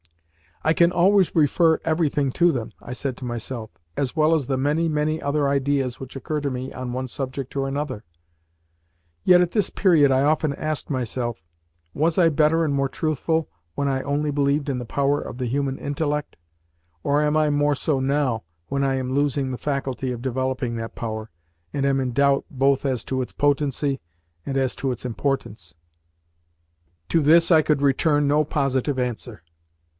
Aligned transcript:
"I 0.63 0.73
can 0.73 0.91
always 0.91 1.35
refer 1.35 1.79
everything 1.85 2.31
to 2.33 2.51
them," 2.51 2.71
I 2.81 2.93
said 2.93 3.17
to 3.17 3.25
myself, 3.25 3.71
"as 3.97 4.15
well 4.15 4.33
as 4.35 4.45
the 4.45 4.57
many, 4.57 4.87
many 4.87 5.19
other 5.19 5.47
ideas 5.47 5.99
which 5.99 6.15
occur 6.15 6.39
to 6.41 6.51
me 6.51 6.71
on 6.73 6.91
one 6.93 7.07
subject 7.07 7.55
or 7.55 7.67
another." 7.67 8.03
Yet 9.23 9.41
at 9.41 9.51
this 9.53 9.69
period 9.71 10.11
I 10.11 10.23
often 10.23 10.53
asked 10.53 10.91
myself, 10.91 11.43
"Was 11.95 12.19
I 12.19 12.29
better 12.29 12.63
and 12.63 12.73
more 12.75 12.89
truthful 12.89 13.49
when 13.75 13.87
I 13.87 14.01
only 14.03 14.29
believed 14.29 14.69
in 14.69 14.77
the 14.79 14.85
power 14.85 15.19
of 15.19 15.39
the 15.39 15.47
human 15.47 15.77
intellect, 15.77 16.35
or 17.03 17.21
am 17.21 17.37
I 17.37 17.49
more 17.51 17.75
so 17.75 17.99
now, 17.99 18.43
when 18.67 18.83
I 18.83 18.95
am 18.95 19.11
losing 19.11 19.49
the 19.49 19.57
faculty 19.57 20.11
of 20.11 20.21
developing 20.21 20.75
that 20.75 20.95
power, 20.95 21.31
and 21.73 21.85
am 21.87 21.99
in 21.99 22.11
doubt 22.11 22.45
both 22.51 22.85
as 22.85 23.03
to 23.05 23.21
its 23.21 23.33
potency 23.33 23.99
and 24.45 24.57
as 24.57 24.75
to 24.77 24.91
its 24.91 25.05
importance?" 25.05 25.73
To 27.09 27.21
this 27.21 27.49
I 27.51 27.63
could 27.63 27.81
return 27.83 28.27
no 28.27 28.43
positive 28.43 28.97
answer. 28.97 29.43